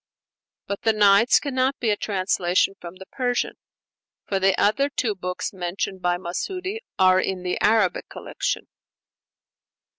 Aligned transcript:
But 0.65 0.81
the 0.81 0.93
'Nights' 0.93 1.39
cannot 1.39 1.77
be 1.79 1.91
a 1.91 1.95
translation 1.95 2.73
from 2.81 2.95
the 2.95 3.05
Persian; 3.05 3.57
for 4.25 4.39
the 4.39 4.59
other 4.59 4.89
two 4.89 5.13
books 5.13 5.53
mentioned 5.53 6.01
by 6.01 6.17
Masudi 6.17 6.79
are 6.97 7.19
in 7.21 7.43
the 7.43 7.61
Arabic 7.61 8.09
collection. 8.09 8.65